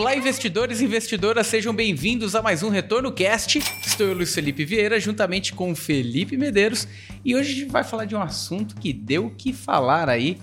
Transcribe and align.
Olá, 0.00 0.16
investidores 0.16 0.80
e 0.80 0.86
investidoras, 0.86 1.46
sejam 1.46 1.74
bem-vindos 1.74 2.34
a 2.34 2.40
mais 2.40 2.62
um 2.62 2.70
Retorno 2.70 3.12
Cast. 3.12 3.58
Estou 3.58 4.06
eu, 4.06 4.14
Luiz 4.14 4.34
Felipe 4.34 4.64
Vieira, 4.64 4.98
juntamente 4.98 5.52
com 5.52 5.76
Felipe 5.76 6.38
Medeiros, 6.38 6.88
e 7.22 7.36
hoje 7.36 7.50
a 7.50 7.54
gente 7.54 7.70
vai 7.70 7.84
falar 7.84 8.06
de 8.06 8.16
um 8.16 8.22
assunto 8.22 8.76
que 8.76 8.94
deu 8.94 9.26
o 9.26 9.30
que 9.30 9.52
falar 9.52 10.08
aí. 10.08 10.38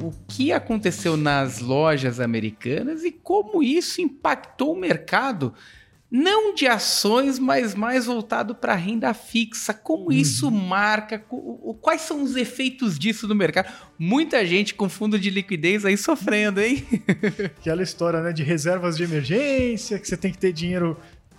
O 0.00 0.12
que 0.28 0.52
aconteceu 0.52 1.16
nas 1.16 1.58
lojas 1.58 2.20
americanas 2.20 3.02
e 3.02 3.10
como 3.10 3.60
isso 3.60 4.00
impactou 4.00 4.72
o 4.72 4.78
mercado 4.78 5.52
não 6.10 6.54
de 6.54 6.66
ações, 6.66 7.38
mas 7.38 7.74
mais 7.74 8.06
voltado 8.06 8.54
para 8.54 8.74
renda 8.74 9.12
fixa. 9.12 9.74
Como 9.74 10.06
uhum. 10.06 10.12
isso 10.12 10.50
marca? 10.50 11.18
Quais 11.80 12.02
são 12.02 12.22
os 12.22 12.36
efeitos 12.36 12.98
disso 12.98 13.26
no 13.26 13.34
mercado? 13.34 13.72
Muita 13.98 14.44
gente 14.46 14.74
com 14.74 14.88
fundo 14.88 15.18
de 15.18 15.30
liquidez 15.30 15.84
aí 15.84 15.96
sofrendo, 15.96 16.60
hein? 16.60 16.86
Aquela 17.58 17.82
história 17.82 18.20
né, 18.20 18.32
de 18.32 18.42
reservas 18.42 18.96
de 18.96 19.02
emergência, 19.02 19.98
que 19.98 20.06
você 20.06 20.16
tem 20.16 20.30
que 20.30 20.38
ter 20.38 20.52
dinheiro 20.52 20.96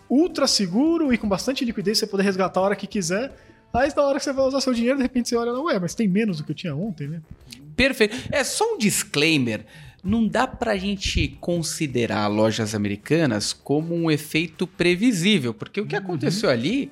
ultra 0.10 0.48
seguro 0.48 1.13
e 1.13 1.18
com 1.18 1.27
bastante 1.27 1.63
liquidez 1.63 1.98
você 1.98 2.08
poder 2.08 2.24
resgatar 2.24 2.60
a 2.60 2.63
hora 2.63 2.76
que 2.76 2.88
quiser. 2.88 3.34
Aí 3.74 3.90
na 3.96 4.04
hora 4.04 4.18
que 4.18 4.24
você 4.24 4.34
vai 4.34 4.46
usar 4.46 4.60
seu 4.62 4.74
dinheiro, 4.74 4.98
de 4.98 5.04
repente 5.04 5.30
você 5.30 5.36
olha, 5.36 5.52
ué, 5.54 5.80
mas 5.80 5.94
tem 5.94 6.08
menos 6.08 6.38
do 6.38 6.44
que 6.44 6.52
eu 6.52 6.55
tinha 6.55 6.76
ontem, 6.76 7.08
né? 7.08 7.22
Perfeito. 7.76 8.18
É 8.32 8.44
só 8.44 8.74
um 8.74 8.77
disclaimer 8.77 9.66
não 10.04 10.28
dá 10.28 10.48
para 10.48 10.72
a 10.72 10.78
gente 10.78 11.38
considerar 11.42 12.28
lojas 12.28 12.74
americanas 12.76 13.54
como 13.54 13.96
um 13.96 14.10
efeito 14.10 14.66
previsível, 14.66 15.54
porque 15.54 15.82
o 15.82 15.86
que 15.86 15.96
uhum. 15.96 16.02
aconteceu 16.02 16.50
ali 16.50 16.92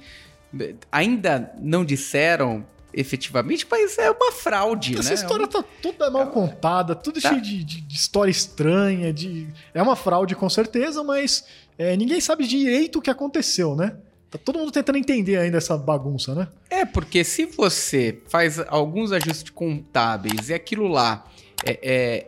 ainda 0.92 1.54
não 1.60 1.84
disseram 1.84 2.66
efetivamente, 2.94 3.68
mas 3.70 3.98
é 3.98 4.10
uma 4.10 4.32
fraude, 4.32 4.98
Essa 4.98 5.10
né? 5.10 5.16
história 5.16 5.48
tá 5.48 5.62
toda 5.82 6.10
mal 6.10 6.28
contada, 6.28 6.96
tudo 6.96 7.22
tá. 7.22 7.28
cheio 7.28 7.42
de, 7.42 7.62
de, 7.62 7.82
de, 7.82 7.96
história 7.96 8.32
estranha, 8.32 9.12
de... 9.12 9.48
é 9.74 9.82
uma 9.82 9.98
fraude 9.98 10.34
com 10.34 10.50
certeza, 10.50 11.04
mas 11.04 11.46
é, 11.78 11.98
ninguém 11.98 12.22
sabe 12.22 12.48
direito 12.48 13.00
o 13.00 13.02
que 13.02 13.10
aconteceu, 13.10 13.76
né? 13.76 13.98
Tá 14.32 14.38
todo 14.38 14.58
mundo 14.58 14.72
tentando 14.72 14.98
entender 14.98 15.38
ainda 15.38 15.58
essa 15.58 15.78
bagunça, 15.78 16.34
né? 16.34 16.48
É, 16.70 16.86
porque 16.86 17.24
se 17.26 17.46
você 17.46 18.22
faz 18.28 18.60
alguns 18.68 19.12
ajustes 19.12 19.50
contábeis 19.50 20.50
e 20.50 20.54
aquilo 20.54 20.88
lá 20.88 21.26
é, 21.66 21.80
é 21.82 22.28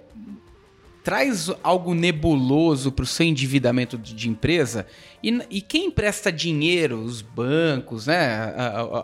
traz 1.08 1.50
algo 1.64 1.94
nebuloso 1.94 2.92
para 2.92 3.04
o 3.04 3.06
seu 3.06 3.26
endividamento 3.26 3.98
de, 3.98 4.14
de 4.14 4.28
empresa, 4.28 4.86
e, 5.24 5.40
e, 5.50 5.62
quem 5.62 5.86
empresta 5.86 6.32
dinheiro, 6.32 7.00
os 7.02 7.22
bancos, 7.22 8.06
né, 8.08 8.54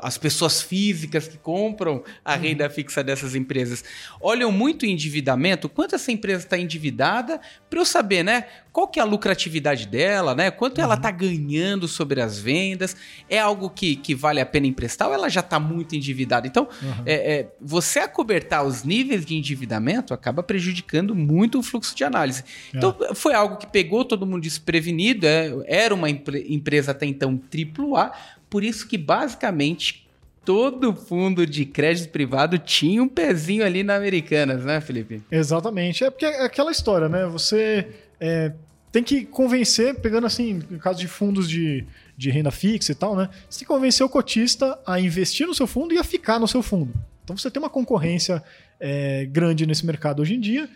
as 0.01 0.17
pessoas 0.17 0.61
físicas 0.61 1.27
que 1.27 1.37
compram 1.37 2.03
a 2.23 2.35
uhum. 2.35 2.41
renda 2.41 2.69
fixa 2.69 3.03
dessas 3.03 3.33
empresas, 3.33 3.83
olham 4.21 4.51
muito 4.51 4.83
o 4.83 4.85
endividamento, 4.85 5.67
quanto 5.67 5.95
essa 5.95 6.11
empresa 6.11 6.43
está 6.43 6.57
endividada, 6.57 7.41
para 7.69 7.79
eu 7.79 7.85
saber, 7.85 8.21
né, 8.21 8.45
qual 8.71 8.87
que 8.87 8.99
é 8.99 9.01
a 9.01 9.05
lucratividade 9.05 9.87
dela, 9.87 10.35
né, 10.35 10.51
quanto 10.51 10.77
uhum. 10.79 10.83
ela 10.83 10.95
está 10.95 11.09
ganhando 11.09 11.87
sobre 11.87 12.21
as 12.21 12.37
vendas, 12.37 12.95
é 13.27 13.39
algo 13.39 13.69
que, 13.69 13.95
que 13.95 14.13
vale 14.13 14.39
a 14.39 14.45
pena 14.45 14.67
emprestar 14.67 15.07
ou 15.07 15.13
ela 15.13 15.29
já 15.29 15.39
está 15.39 15.59
muito 15.59 15.95
endividada? 15.95 16.45
Então, 16.47 16.67
uhum. 16.81 17.03
é, 17.05 17.13
é, 17.13 17.53
você 17.59 17.99
acobertar 17.99 18.63
os 18.63 18.83
níveis 18.83 19.25
de 19.25 19.35
endividamento 19.35 20.13
acaba 20.13 20.43
prejudicando 20.43 21.15
muito 21.15 21.57
o 21.59 21.63
fluxo 21.63 21.92
de 21.95 22.03
análise. 22.03 22.43
É. 22.73 22.77
Então, 22.77 22.95
foi 23.15 23.33
algo 23.33 23.57
que 23.57 23.65
pegou 23.65 24.05
todo 24.05 24.25
mundo 24.25 24.43
desprevenido, 24.43 25.25
é, 25.25 25.51
era 25.65 25.93
uma 25.93 26.03
uma 26.03 26.09
empresa 26.09 26.91
até 26.91 27.05
então 27.05 27.39
AAA, 27.49 28.11
por 28.49 28.63
isso 28.63 28.87
que 28.87 28.97
basicamente 28.97 30.07
todo 30.43 30.93
fundo 30.93 31.45
de 31.47 31.65
crédito 31.65 32.09
privado 32.09 32.57
tinha 32.57 33.01
um 33.01 33.07
pezinho 33.07 33.65
ali 33.65 33.83
na 33.83 33.95
Americanas, 33.95 34.65
né, 34.65 34.81
Felipe? 34.81 35.21
Exatamente. 35.31 36.03
É 36.03 36.09
porque 36.09 36.25
é 36.25 36.43
aquela 36.43 36.71
história, 36.71 37.07
né? 37.07 37.25
Você 37.27 37.87
é, 38.19 38.51
tem 38.91 39.01
que 39.01 39.23
convencer, 39.25 39.95
pegando 39.95 40.27
assim, 40.27 40.61
no 40.69 40.79
caso 40.79 40.99
de 40.99 41.07
fundos 41.07 41.49
de, 41.49 41.85
de 42.17 42.29
renda 42.29 42.51
fixa 42.51 42.91
e 42.91 42.95
tal, 42.95 43.15
né? 43.15 43.29
Você 43.49 43.59
tem 43.59 43.67
que 43.67 43.73
convencer 43.73 44.05
o 44.05 44.09
cotista 44.09 44.77
a 44.85 44.99
investir 44.99 45.47
no 45.47 45.55
seu 45.55 45.65
fundo 45.65 45.93
e 45.93 45.97
a 45.97 46.03
ficar 46.03 46.39
no 46.39 46.47
seu 46.47 46.61
fundo. 46.61 46.93
Então 47.23 47.37
você 47.37 47.49
tem 47.49 47.61
uma 47.61 47.69
concorrência 47.69 48.43
é, 48.79 49.25
grande 49.25 49.65
nesse 49.65 49.85
mercado 49.85 50.21
hoje 50.21 50.35
em 50.35 50.39
dia. 50.41 50.69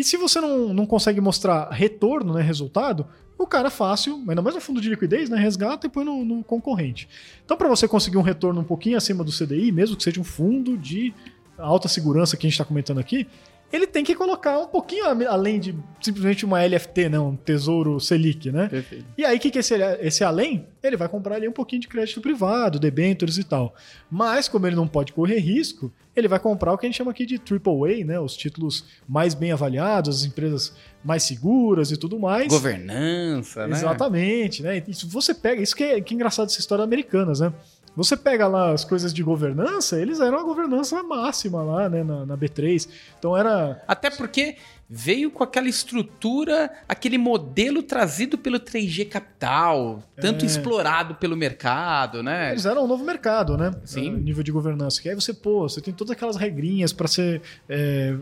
E 0.00 0.02
se 0.02 0.16
você 0.16 0.40
não, 0.40 0.72
não 0.72 0.86
consegue 0.86 1.20
mostrar 1.20 1.68
retorno, 1.68 2.32
né, 2.32 2.40
resultado, 2.40 3.06
o 3.36 3.46
cara 3.46 3.68
fácil, 3.68 4.24
ainda 4.26 4.40
mais 4.40 4.54
no 4.54 4.60
fundo 4.62 4.80
de 4.80 4.88
liquidez, 4.88 5.28
né, 5.28 5.38
resgata 5.38 5.86
e 5.86 5.90
põe 5.90 6.06
no, 6.06 6.24
no 6.24 6.42
concorrente. 6.42 7.06
Então, 7.44 7.54
para 7.54 7.68
você 7.68 7.86
conseguir 7.86 8.16
um 8.16 8.22
retorno 8.22 8.62
um 8.62 8.64
pouquinho 8.64 8.96
acima 8.96 9.22
do 9.22 9.30
CDI, 9.30 9.70
mesmo 9.70 9.98
que 9.98 10.02
seja 10.02 10.18
um 10.18 10.24
fundo 10.24 10.74
de 10.78 11.12
alta 11.58 11.86
segurança 11.86 12.34
que 12.34 12.46
a 12.46 12.48
gente 12.48 12.54
está 12.54 12.64
comentando 12.64 12.98
aqui, 12.98 13.28
ele 13.72 13.86
tem 13.86 14.02
que 14.02 14.14
colocar 14.14 14.58
um 14.58 14.66
pouquinho 14.66 15.04
além 15.04 15.60
de 15.60 15.74
simplesmente 16.00 16.44
uma 16.44 16.64
LFT, 16.64 17.08
né? 17.08 17.18
Um 17.18 17.36
tesouro 17.36 18.00
Selic, 18.00 18.50
né? 18.50 18.68
Perfeito. 18.68 19.04
E 19.16 19.24
aí, 19.24 19.36
o 19.36 19.40
que, 19.40 19.50
que 19.50 19.58
é 19.58 19.60
esse, 19.60 19.74
esse 20.00 20.24
além? 20.24 20.66
Ele 20.82 20.96
vai 20.96 21.08
comprar 21.08 21.36
ali 21.36 21.48
um 21.48 21.52
pouquinho 21.52 21.82
de 21.82 21.88
crédito 21.88 22.20
privado, 22.20 22.78
debêntures 22.78 23.38
e 23.38 23.44
tal. 23.44 23.74
Mas, 24.10 24.48
como 24.48 24.66
ele 24.66 24.74
não 24.74 24.88
pode 24.88 25.12
correr 25.12 25.38
risco, 25.38 25.92
ele 26.16 26.26
vai 26.26 26.38
comprar 26.38 26.72
o 26.72 26.78
que 26.78 26.86
a 26.86 26.88
gente 26.88 26.96
chama 26.96 27.12
aqui 27.12 27.24
de 27.24 27.36
AAA, 27.36 28.04
né? 28.04 28.18
Os 28.18 28.36
títulos 28.36 28.84
mais 29.08 29.34
bem 29.34 29.52
avaliados, 29.52 30.20
as 30.20 30.24
empresas 30.24 30.74
mais 31.04 31.22
seguras 31.22 31.92
e 31.92 31.96
tudo 31.96 32.18
mais. 32.18 32.48
Governança, 32.48 33.66
né? 33.66 33.76
Exatamente, 33.76 34.62
né? 34.62 34.82
Isso 34.88 35.08
você 35.08 35.32
pega, 35.32 35.62
isso 35.62 35.76
que 35.76 35.84
é, 35.84 36.00
que 36.00 36.12
é 36.12 36.16
engraçado 36.16 36.46
dessa 36.48 36.60
história 36.60 36.82
americanas, 36.82 37.40
né? 37.40 37.52
Você 37.96 38.16
pega 38.16 38.46
lá 38.46 38.72
as 38.72 38.84
coisas 38.84 39.12
de 39.12 39.22
governança, 39.22 40.00
eles 40.00 40.20
eram 40.20 40.38
a 40.38 40.42
governança 40.42 41.02
máxima 41.02 41.62
lá, 41.62 41.88
né, 41.88 42.02
na, 42.04 42.24
na 42.24 42.36
B3. 42.36 42.88
Então 43.18 43.36
era. 43.36 43.82
Até 43.86 44.10
porque 44.10 44.56
veio 44.92 45.30
com 45.30 45.44
aquela 45.44 45.68
estrutura, 45.68 46.68
aquele 46.88 47.16
modelo 47.16 47.80
trazido 47.80 48.36
pelo 48.36 48.58
3G 48.58 49.08
Capital, 49.08 50.02
tanto 50.20 50.44
é. 50.44 50.46
explorado 50.46 51.14
pelo 51.14 51.36
mercado, 51.36 52.24
né? 52.24 52.50
Eles 52.50 52.66
eram 52.66 52.84
um 52.84 52.88
novo 52.88 53.04
mercado, 53.04 53.56
né? 53.56 53.70
Sim. 53.84 54.10
nível 54.10 54.42
de 54.42 54.50
governança. 54.50 55.00
Que 55.00 55.08
aí 55.08 55.14
você, 55.14 55.32
pô, 55.32 55.68
você 55.68 55.80
tem 55.80 55.94
todas 55.94 56.10
aquelas 56.10 56.34
regrinhas 56.34 56.92
para 56.92 57.06
ser 57.06 57.40
é, 57.68 58.16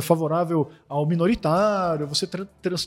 favorável 0.00 0.70
ao 0.88 1.04
minoritário, 1.04 2.06
você 2.06 2.28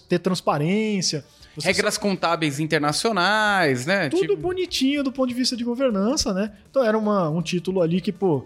ter 0.08 0.20
transparência. 0.20 1.26
Você 1.58 1.68
Regras 1.68 1.98
contábeis 1.98 2.60
internacionais, 2.60 3.86
né? 3.86 4.08
Tudo 4.08 4.22
tipo... 4.22 4.38
bonitinho 4.38 5.04
do 5.04 5.12
ponto 5.12 5.28
de 5.28 5.36
vista 5.36 5.58
de 5.58 5.64
governança, 5.64 6.34
né? 6.34 6.54
Então 6.70 6.84
era 6.84 6.98
uma, 6.98 7.30
um 7.30 7.42
título 7.42 7.82
ali 7.82 8.00
que, 8.00 8.14
pô, 8.14 8.46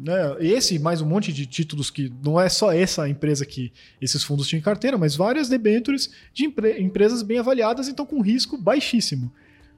né, 0.00 0.36
esse 0.40 0.78
mais 0.78 1.02
um 1.02 1.06
monte 1.06 1.32
de 1.32 1.44
títulos 1.44 1.90
que 1.90 2.10
não 2.24 2.40
é 2.40 2.48
só 2.48 2.72
essa 2.72 3.08
empresa 3.08 3.44
que 3.44 3.70
esses 4.00 4.24
fundos 4.24 4.48
tinham 4.48 4.60
em 4.60 4.62
carteira, 4.62 4.96
mas 4.96 5.14
várias 5.14 5.48
debêntures 5.48 6.10
de 6.32 6.46
empre 6.46 6.80
empresas 6.80 7.22
bem 7.22 7.38
avaliadas, 7.38 7.86
então 7.88 8.06
com 8.06 8.22
risco 8.22 8.56
baixíssimo. 8.56 9.30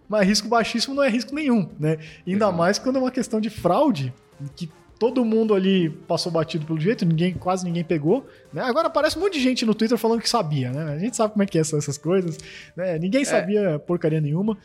Mas 0.09 0.27
risco 0.27 0.49
baixíssimo 0.49 0.95
não 0.95 1.03
é 1.03 1.09
risco 1.09 1.35
nenhum, 1.35 1.69
né? 1.79 1.99
Ainda 2.27 2.53
mais 2.53 2.79
quando 2.79 2.97
é 2.97 2.99
uma 3.01 3.11
questão 3.11 3.41
de 3.41 3.51
fraude, 3.51 4.15
que 4.55 4.69
todo 5.03 5.25
mundo 5.25 5.53
ali 5.53 5.91
passou 5.91 6.31
batido 6.31 6.65
pelo 6.65 6.79
jeito, 6.79 7.05
ninguém, 7.05 7.35
quase 7.35 7.65
ninguém 7.65 7.83
pegou. 7.83 8.25
Né? 8.53 8.63
Agora 8.63 8.87
aparece 8.87 9.19
um 9.19 9.21
monte 9.21 9.33
de 9.33 9.41
gente 9.41 9.67
no 9.67 9.75
Twitter 9.75 9.99
falando 9.99 10.21
que 10.21 10.29
sabia, 10.29 10.71
né? 10.71 10.93
A 10.95 10.99
gente 11.01 11.17
sabe 11.17 11.33
como 11.33 11.43
é 11.43 11.47
que 11.47 11.59
é 11.59 11.61
essas 11.61 11.99
coisas. 11.99 12.39
Né? 12.77 13.01
Ninguém 13.01 13.23
é. 13.23 13.25
sabia 13.25 13.61
é. 13.63 13.79
porcaria 13.79 14.21
nenhuma. 14.21 14.57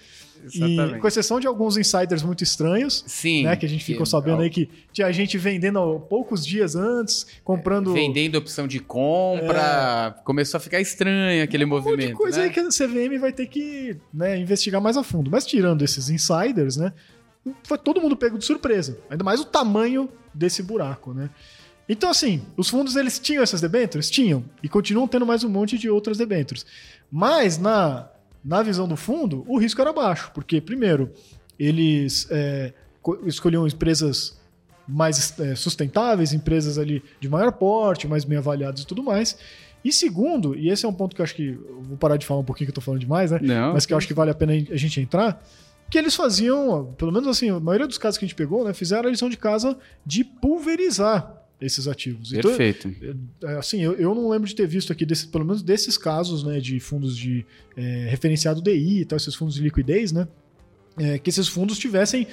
Exatamente. 0.45 0.97
E 0.97 0.99
com 0.99 1.07
exceção 1.07 1.39
de 1.39 1.47
alguns 1.47 1.75
insiders 1.75 2.21
muito 2.21 2.43
estranhos, 2.43 3.03
Sim, 3.07 3.45
né, 3.45 3.55
que 3.55 3.65
a 3.65 3.69
gente 3.69 3.83
ficou 3.83 4.03
que, 4.03 4.09
sabendo 4.11 4.43
aí 4.43 4.51
que 4.51 4.69
tinha 4.93 5.11
gente 5.11 5.39
vendendo 5.39 5.99
poucos 6.01 6.45
dias 6.45 6.75
antes, 6.75 7.25
comprando. 7.43 7.91
Vendendo 7.91 8.35
opção 8.35 8.67
de 8.67 8.79
compra. 8.79 10.13
É... 10.19 10.23
Começou 10.23 10.59
a 10.59 10.61
ficar 10.61 10.79
estranho 10.79 11.43
aquele 11.43 11.65
um 11.65 11.69
movimento. 11.69 11.97
Monte 11.97 12.07
de 12.09 12.13
coisa 12.13 12.37
né? 12.37 12.43
aí 12.43 12.51
que 12.51 12.59
a 12.59 12.67
CVM 12.67 13.19
vai 13.19 13.33
ter 13.33 13.47
que 13.47 13.97
né, 14.13 14.37
investigar 14.37 14.79
mais 14.79 14.97
a 14.97 15.03
fundo. 15.03 15.31
Mas 15.31 15.47
tirando 15.47 15.83
esses 15.83 16.11
insiders, 16.11 16.77
né? 16.77 16.93
Foi 17.63 17.77
todo 17.77 18.01
mundo 18.01 18.15
pego 18.15 18.37
de 18.37 18.45
surpresa. 18.45 18.97
Ainda 19.09 19.23
mais 19.23 19.39
o 19.39 19.45
tamanho 19.45 20.09
desse 20.33 20.61
buraco, 20.61 21.13
né? 21.13 21.29
Então, 21.89 22.09
assim, 22.09 22.41
os 22.57 22.69
fundos 22.69 22.95
eles 22.95 23.17
tinham 23.17 23.41
essas 23.41 23.61
debêntures? 23.61 24.09
Tinham. 24.09 24.43
E 24.61 24.67
continuam 24.67 25.07
tendo 25.07 25.25
mais 25.25 25.43
um 25.43 25.49
monte 25.49 25.77
de 25.77 25.89
outras 25.89 26.17
debêntures. 26.17 26.65
Mas, 27.09 27.57
na, 27.57 28.09
na 28.43 28.61
visão 28.61 28.87
do 28.87 28.97
fundo, 28.97 29.45
o 29.47 29.57
risco 29.57 29.79
era 29.79 29.93
baixo. 29.93 30.31
Porque, 30.33 30.59
primeiro, 30.59 31.11
eles 31.57 32.27
é, 32.29 32.73
escolhiam 33.25 33.65
empresas 33.65 34.37
mais 34.87 35.39
é, 35.39 35.55
sustentáveis, 35.55 36.33
empresas 36.33 36.77
ali 36.77 37.03
de 37.19 37.29
maior 37.29 37.51
porte, 37.53 38.07
mais 38.07 38.25
bem 38.25 38.37
avaliadas 38.37 38.81
e 38.81 38.87
tudo 38.87 39.01
mais. 39.01 39.37
E 39.83 39.91
segundo, 39.91 40.55
e 40.55 40.69
esse 40.69 40.85
é 40.85 40.89
um 40.89 40.93
ponto 40.93 41.15
que 41.15 41.21
eu 41.21 41.23
acho 41.23 41.35
que. 41.35 41.49
Eu 41.49 41.81
vou 41.83 41.97
parar 41.97 42.17
de 42.17 42.25
falar 42.25 42.41
um 42.41 42.43
pouquinho 42.43 42.67
que 42.67 42.71
eu 42.71 42.75
tô 42.75 42.81
falando 42.81 42.99
demais, 42.99 43.31
né? 43.31 43.39
Não. 43.41 43.73
Mas 43.73 43.85
que 43.85 43.93
eu 43.93 43.97
acho 43.97 44.07
que 44.07 44.13
vale 44.13 44.31
a 44.31 44.35
pena 44.35 44.51
a 44.51 44.75
gente 44.75 44.99
entrar 44.99 45.41
que 45.89 45.97
eles 45.97 46.15
faziam, 46.15 46.93
pelo 46.97 47.11
menos 47.11 47.27
assim, 47.27 47.49
a 47.49 47.59
maioria 47.59 47.87
dos 47.87 47.97
casos 47.97 48.17
que 48.17 48.25
a 48.25 48.27
gente 48.27 48.35
pegou, 48.35 48.65
né, 48.65 48.73
fizeram 48.73 49.07
a 49.07 49.11
lição 49.11 49.29
de 49.29 49.37
casa 49.37 49.77
de 50.05 50.23
pulverizar 50.23 51.33
esses 51.59 51.87
ativos. 51.87 52.31
Então, 52.31 52.51
Perfeito. 52.51 52.87
Então, 52.87 53.57
assim, 53.57 53.81
eu, 53.81 53.93
eu 53.93 54.13
não 54.13 54.29
lembro 54.29 54.47
de 54.47 54.55
ter 54.55 54.67
visto 54.67 54.91
aqui, 54.91 55.05
desse, 55.05 55.27
pelo 55.27 55.45
menos 55.45 55.63
desses 55.63 55.97
casos, 55.97 56.43
né, 56.43 56.59
de 56.59 56.79
fundos 56.79 57.17
de 57.17 57.45
é, 57.75 58.07
referenciado 58.09 58.61
DI 58.61 59.01
e 59.01 59.05
tal, 59.05 59.17
esses 59.17 59.33
fundos 59.33 59.55
de 59.55 59.61
liquidez, 59.61 60.11
né, 60.11 60.27
é, 60.97 61.17
que 61.17 61.29
esses 61.29 61.47
fundos 61.47 61.77
tivessem 61.77 62.27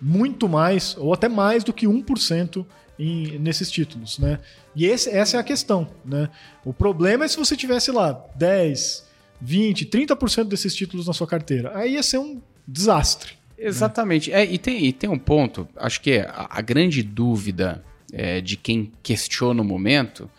muito 0.00 0.48
mais, 0.48 0.96
ou 0.96 1.12
até 1.12 1.28
mais 1.28 1.62
do 1.62 1.72
que 1.72 1.86
1% 1.86 2.64
em, 2.98 3.38
nesses 3.38 3.70
títulos, 3.70 4.18
né? 4.18 4.38
E 4.74 4.86
esse, 4.86 5.10
essa 5.10 5.36
é 5.36 5.40
a 5.40 5.42
questão, 5.42 5.90
né? 6.04 6.28
O 6.64 6.72
problema 6.72 7.24
é 7.24 7.28
se 7.28 7.36
você 7.36 7.56
tivesse 7.56 7.90
lá 7.90 8.24
10, 8.36 9.06
20, 9.40 9.86
30% 9.86 10.44
desses 10.44 10.74
títulos 10.74 11.06
na 11.06 11.12
sua 11.12 11.26
carteira. 11.26 11.76
Aí 11.76 11.94
ia 11.94 12.02
ser 12.02 12.18
um 12.18 12.40
desastre. 12.70 13.34
Exatamente. 13.58 14.32
É, 14.32 14.44
e, 14.44 14.58
tem, 14.58 14.86
e 14.86 14.92
tem 14.92 15.10
um 15.10 15.18
ponto, 15.18 15.68
acho 15.76 16.00
que 16.00 16.18
a, 16.18 16.48
a 16.50 16.60
grande 16.60 17.02
dúvida 17.02 17.84
é, 18.12 18.40
de 18.40 18.56
quem 18.56 18.90
questiona 19.02 19.60
o 19.60 19.64
momento 19.64 20.30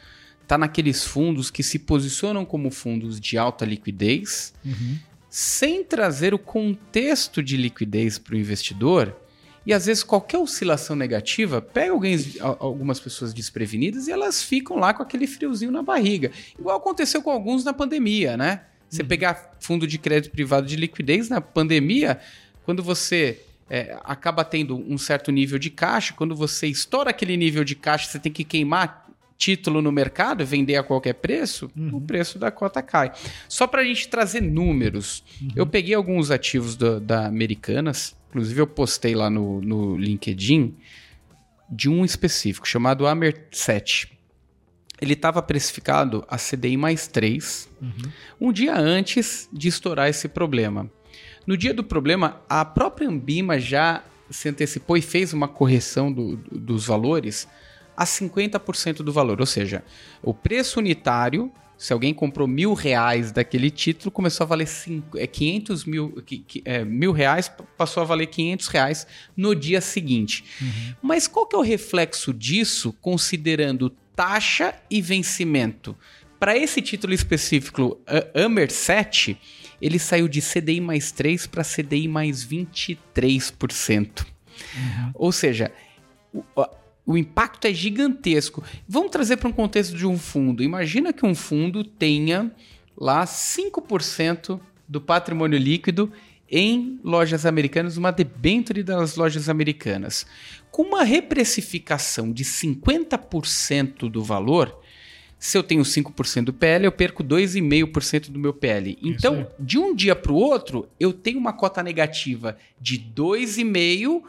está 0.42 0.57
naqueles 0.57 1.06
fundos 1.06 1.50
que 1.50 1.63
se 1.63 1.80
posicionam 1.80 2.44
como 2.44 2.72
fundos 2.72 3.19
de 3.19 3.38
alta 3.38 3.63
liquidez, 3.63 4.54
uhum. 4.66 4.98
sem 5.30 5.83
trazer 5.83 6.33
o 6.33 6.39
contexto 6.39 7.42
de 7.42 7.56
liquidez 7.56 8.18
para 8.18 8.36
o 8.36 8.38
investidor. 8.38 9.16
E 9.66 9.72
às 9.72 9.86
vezes 9.86 10.04
qualquer 10.04 10.39
oscilação 10.39 10.95
negativa 10.95 11.62
pega 11.62 11.94
alguém, 11.94 12.18
algumas 12.39 13.00
pessoas 13.00 13.31
desprevenidas 13.31 14.07
e 14.07 14.12
elas 14.12 14.42
ficam 14.42 14.78
lá 14.78 14.92
com 14.92 15.04
aquele 15.04 15.28
friozinho 15.28 15.72
na 15.72 15.83
barriga. 15.83 16.31
Igual 16.60 16.78
aconteceu 16.78 17.22
com 17.22 17.30
alguns 17.30 17.63
na 17.63 17.72
pandemia, 17.72 18.36
né? 18.36 18.62
Você 18.91 19.03
uhum. 19.03 19.07
pegar 19.07 19.55
fundo 19.61 19.88
de 19.88 19.97
crédito 19.97 20.33
privado 20.33 20.67
de 20.67 20.75
liquidez 20.75 21.29
na 21.29 21.39
pandemia, 21.39 22.19
quando 22.65 22.83
você 22.83 23.39
é, 23.69 23.97
acaba 24.03 24.43
tendo 24.43 24.75
um 24.75 24.97
certo 24.97 25.31
nível 25.31 25.57
de 25.57 25.69
caixa, 25.69 26.13
quando 26.13 26.35
você 26.35 26.67
estoura 26.67 27.09
aquele 27.11 27.38
nível 27.38 27.63
de 27.63 27.73
caixa, 27.73 28.09
você 28.09 28.19
tem 28.19 28.31
que 28.31 28.43
queimar 28.43 29.09
título 29.38 29.81
no 29.81 29.93
mercado, 29.93 30.45
vender 30.45 30.75
a 30.75 30.83
qualquer 30.83 31.13
preço, 31.13 31.71
uhum. 31.75 31.95
o 31.95 32.01
preço 32.01 32.38
da 32.38 32.51
cota 32.51 32.81
cai. 32.81 33.13
Só 33.47 33.65
para 33.65 33.81
a 33.81 33.85
gente 33.85 34.09
trazer 34.09 34.41
números, 34.41 35.23
uhum. 35.41 35.51
eu 35.55 35.65
peguei 35.65 35.95
alguns 35.95 36.29
ativos 36.29 36.75
do, 36.75 36.99
da 36.99 37.25
Americanas, 37.25 38.13
inclusive 38.29 38.59
eu 38.59 38.67
postei 38.67 39.15
lá 39.15 39.29
no, 39.29 39.61
no 39.61 39.97
LinkedIn, 39.97 40.75
de 41.69 41.89
um 41.89 42.03
específico, 42.03 42.67
chamado 42.67 43.07
Amer 43.07 43.47
7 43.51 44.11
ele 45.01 45.13
estava 45.13 45.42
precificado 45.42 46.24
a 46.30 46.38
CDI 46.38 46.77
mais 46.77 47.07
3, 47.07 47.68
uhum. 47.81 47.92
um 48.39 48.51
dia 48.53 48.77
antes 48.77 49.50
de 49.51 49.68
estourar 49.68 50.07
esse 50.07 50.27
problema. 50.27 50.89
No 51.45 51.57
dia 51.57 51.74
do 51.74 51.83
problema, 51.83 52.39
a 52.48 52.63
própria 52.63 53.09
Ambima 53.09 53.59
já 53.59 54.03
se 54.30 54.48
antecipou 54.48 54.95
e 54.95 55.01
fez 55.01 55.33
uma 55.33 55.48
correção 55.48 56.12
do, 56.12 56.38
do, 56.38 56.59
dos 56.59 56.86
valores 56.86 57.48
a 57.98 58.06
50% 58.06 58.98
do 58.98 59.12
valor. 59.12 59.39
Ou 59.39 59.45
seja, 59.45 59.83
o 60.21 60.33
preço 60.33 60.80
unitário, 60.80 61.51
se 61.77 61.92
alguém 61.92 62.13
comprou 62.13 62.47
mil 62.47 62.74
reais 62.74 63.31
daquele 63.31 63.71
título, 63.71 64.12
começou 64.12 64.45
a 64.45 64.47
valer 64.47 64.68
cinco, 64.68 65.18
é, 65.18 65.25
500 65.25 65.86
mil, 65.86 66.24
é, 66.63 66.86
mil 66.86 67.12
reais, 67.12 67.51
passou 67.75 68.01
a 68.01 68.06
valer 68.06 68.27
500 68.27 68.68
reais 68.68 69.07
no 69.36 69.56
dia 69.56 69.81
seguinte. 69.81 70.45
Uhum. 70.62 70.95
Mas 71.01 71.27
qual 71.27 71.47
que 71.47 71.56
é 71.56 71.59
o 71.59 71.63
reflexo 71.63 72.31
disso, 72.33 72.94
considerando 73.01 73.92
taxa 74.15 74.75
e 74.89 75.01
vencimento. 75.01 75.95
Para 76.39 76.57
esse 76.57 76.81
título 76.81 77.13
específico, 77.13 77.99
Amer 78.33 78.71
7, 78.71 79.37
ele 79.81 79.99
saiu 79.99 80.27
de 80.27 80.41
CDI 80.41 80.81
mais 80.81 81.11
3 81.11 81.47
para 81.47 81.63
CDI 81.63 82.07
mais 82.07 82.45
23%. 82.45 84.25
Uhum. 84.75 85.11
Ou 85.13 85.31
seja, 85.31 85.71
o, 86.33 86.43
o 87.05 87.17
impacto 87.17 87.65
é 87.65 87.73
gigantesco. 87.73 88.63
Vamos 88.87 89.11
trazer 89.11 89.37
para 89.37 89.49
um 89.49 89.53
contexto 89.53 89.95
de 89.95 90.05
um 90.05 90.17
fundo. 90.17 90.63
Imagina 90.63 91.13
que 91.13 91.25
um 91.25 91.35
fundo 91.35 91.83
tenha 91.83 92.51
lá 92.97 93.25
5% 93.25 94.59
do 94.87 95.01
patrimônio 95.01 95.57
líquido 95.57 96.11
em 96.51 97.00
lojas 97.01 97.45
americanas, 97.45 97.95
uma 97.95 98.12
debênture 98.12 98.83
das 98.83 99.15
lojas 99.15 99.48
americanas. 99.48 100.25
Com 100.69 100.83
uma 100.83 101.03
reprecificação 101.03 102.31
de 102.31 102.44
50% 102.44 104.09
do 104.09 104.21
valor, 104.21 104.77
se 105.39 105.57
eu 105.57 105.63
tenho 105.63 105.81
5% 105.81 106.44
do 106.45 106.53
PL, 106.53 106.86
eu 106.86 106.92
perco 106.92 107.24
2,5% 107.24 108.30
do 108.30 108.38
meu 108.38 108.53
PL. 108.53 108.98
Então, 109.01 109.48
de 109.57 109.80
um 109.80 109.95
dia 109.95 110.15
para 110.15 110.31
o 110.31 110.36
outro, 110.36 110.88
eu 111.00 111.13
tenho 111.13 111.39
uma 111.39 111.53
cota 111.53 111.81
negativa 111.81 112.57
de 112.80 113.00
2,5% 113.00 114.21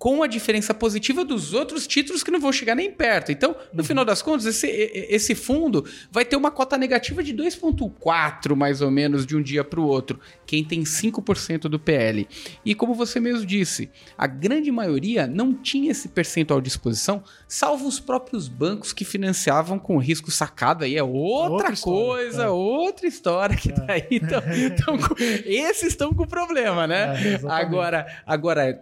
com 0.00 0.22
a 0.22 0.26
diferença 0.26 0.72
positiva 0.72 1.22
dos 1.22 1.52
outros 1.52 1.86
títulos 1.86 2.22
que 2.22 2.30
não 2.30 2.40
vão 2.40 2.50
chegar 2.50 2.74
nem 2.74 2.90
perto. 2.90 3.30
Então, 3.30 3.54
no 3.70 3.80
uhum. 3.80 3.84
final 3.84 4.02
das 4.02 4.22
contas, 4.22 4.46
esse, 4.46 4.66
esse 4.66 5.34
fundo 5.34 5.84
vai 6.10 6.24
ter 6.24 6.36
uma 6.36 6.50
cota 6.50 6.78
negativa 6.78 7.22
de 7.22 7.34
2,4 7.34 8.56
mais 8.56 8.80
ou 8.80 8.90
menos 8.90 9.26
de 9.26 9.36
um 9.36 9.42
dia 9.42 9.62
para 9.62 9.78
o 9.78 9.84
outro, 9.84 10.18
quem 10.46 10.64
tem 10.64 10.84
5% 10.84 11.68
do 11.68 11.78
PL. 11.78 12.26
E 12.64 12.74
como 12.74 12.94
você 12.94 13.20
mesmo 13.20 13.44
disse, 13.44 13.90
a 14.16 14.26
grande 14.26 14.72
maioria 14.72 15.26
não 15.26 15.52
tinha 15.52 15.90
esse 15.90 16.08
percentual 16.08 16.60
à 16.60 16.62
disposição, 16.62 17.22
salvo 17.46 17.86
os 17.86 18.00
próprios 18.00 18.48
bancos 18.48 18.94
que 18.94 19.04
financiavam 19.04 19.78
com 19.78 19.98
risco 19.98 20.30
sacado. 20.30 20.82
Aí 20.82 20.96
é 20.96 21.02
outra, 21.02 21.52
outra 21.52 21.76
coisa, 21.76 22.44
é. 22.44 22.48
outra 22.48 23.06
história 23.06 23.54
que 23.54 23.70
é. 23.70 23.72
tá 23.74 23.92
aí. 23.92 24.06
Então, 24.10 24.42
então, 24.66 24.98
esses 25.44 25.88
estão 25.88 26.14
com 26.14 26.26
problema, 26.26 26.86
né? 26.86 27.34
É, 27.34 27.40
agora, 27.50 28.06
agora, 28.24 28.80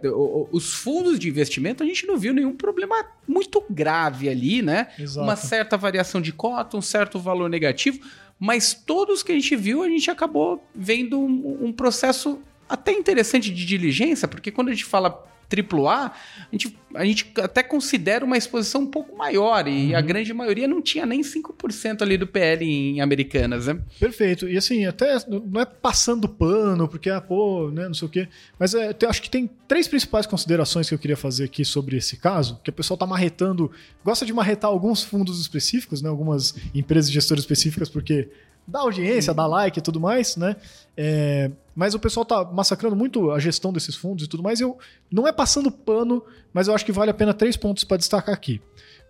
os 0.53 0.73
fundos 0.75 1.08
fundos 1.09 1.19
de 1.19 1.27
investimento, 1.27 1.83
a 1.83 1.85
gente 1.85 2.05
não 2.05 2.17
viu 2.17 2.33
nenhum 2.33 2.53
problema 2.53 2.95
muito 3.27 3.63
grave 3.69 4.29
ali, 4.29 4.61
né? 4.61 4.87
Exato. 4.97 5.25
Uma 5.25 5.35
certa 5.35 5.75
variação 5.77 6.21
de 6.21 6.31
cota, 6.31 6.77
um 6.77 6.81
certo 6.81 7.19
valor 7.19 7.49
negativo, 7.49 7.99
mas 8.39 8.73
todos 8.73 9.23
que 9.23 9.31
a 9.31 9.35
gente 9.35 9.55
viu, 9.55 9.81
a 9.81 9.87
gente 9.89 10.09
acabou 10.11 10.63
vendo 10.73 11.19
um, 11.19 11.65
um 11.65 11.73
processo 11.73 12.39
até 12.67 12.91
interessante 12.91 13.51
de 13.51 13.65
diligência, 13.65 14.27
porque 14.27 14.51
quando 14.51 14.69
a 14.69 14.71
gente 14.71 14.85
fala 14.85 15.25
AAA, 15.49 16.11
a 16.11 16.47
gente, 16.51 16.77
a 16.95 17.05
gente 17.05 17.33
até 17.41 17.63
considera 17.63 18.23
uma 18.23 18.37
exposição 18.37 18.81
um 18.81 18.87
pouco 18.87 19.15
maior 19.15 19.67
e 19.67 19.91
uhum. 19.91 19.97
a 19.97 20.01
grande 20.01 20.33
maioria 20.33 20.67
não 20.67 20.81
tinha 20.81 21.05
nem 21.05 21.21
5% 21.21 22.01
ali 22.01 22.17
do 22.17 22.27
PL 22.27 22.63
em 22.65 23.01
Americanas, 23.01 23.67
né? 23.67 23.79
Perfeito. 23.99 24.47
E 24.47 24.57
assim, 24.57 24.85
até 24.85 25.17
não 25.27 25.61
é 25.61 25.65
passando 25.65 26.29
pano, 26.29 26.87
porque, 26.87 27.09
ah, 27.09 27.19
pô, 27.19 27.69
né, 27.71 27.87
não 27.87 27.93
sei 27.93 28.07
o 28.07 28.11
quê, 28.11 28.27
mas 28.57 28.73
é, 28.73 28.95
acho 29.07 29.21
que 29.21 29.29
tem 29.29 29.49
três 29.67 29.87
principais 29.87 30.25
considerações 30.25 30.87
que 30.87 30.93
eu 30.93 30.99
queria 30.99 31.17
fazer 31.17 31.45
aqui 31.45 31.65
sobre 31.65 31.97
esse 31.97 32.17
caso, 32.17 32.59
que 32.63 32.69
o 32.69 32.73
pessoal 32.73 32.97
tá 32.97 33.05
marretando, 33.05 33.71
gosta 34.03 34.25
de 34.25 34.33
marretar 34.33 34.69
alguns 34.69 35.03
fundos 35.03 35.41
específicos, 35.41 36.01
né, 36.01 36.09
algumas 36.09 36.55
empresas 36.73 37.11
gestoras 37.11 37.43
específicas, 37.43 37.89
porque 37.89 38.29
dá 38.69 38.79
audiência, 38.79 39.33
dá 39.33 39.45
like 39.45 39.79
e 39.79 39.81
tudo 39.81 39.99
mais, 39.99 40.35
né? 40.37 40.55
É, 40.95 41.51
mas 41.75 41.93
o 41.93 41.99
pessoal 41.99 42.25
tá 42.25 42.43
massacrando 42.43 42.95
muito 42.95 43.31
a 43.31 43.39
gestão 43.39 43.71
desses 43.71 43.95
fundos 43.95 44.25
e 44.25 44.27
tudo 44.27 44.43
mais. 44.43 44.59
Eu 44.59 44.77
não 45.11 45.27
é 45.27 45.31
passando 45.31 45.71
pano, 45.71 46.23
mas 46.53 46.67
eu 46.67 46.75
acho 46.75 46.85
que 46.85 46.91
vale 46.91 47.11
a 47.11 47.13
pena 47.13 47.33
três 47.33 47.55
pontos 47.55 47.83
para 47.83 47.97
destacar 47.97 48.33
aqui. 48.33 48.61